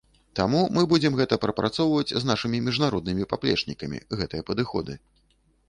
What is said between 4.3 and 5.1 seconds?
падыходы.